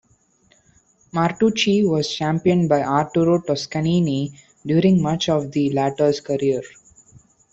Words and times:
Martucci 1.13 1.87
was 1.87 2.11
championed 2.11 2.67
by 2.67 2.81
Arturo 2.81 3.39
Toscanini 3.39 4.31
during 4.65 4.99
much 4.99 5.29
of 5.29 5.51
the 5.51 5.69
latter's 5.73 6.19
career. 6.19 6.63